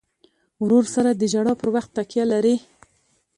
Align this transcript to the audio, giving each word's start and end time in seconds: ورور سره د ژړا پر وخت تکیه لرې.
ورور 0.63 0.85
سره 0.95 1.09
د 1.13 1.21
ژړا 1.33 1.53
پر 1.59 1.69
وخت 1.75 1.89
تکیه 1.97 2.25
لرې. 2.31 2.55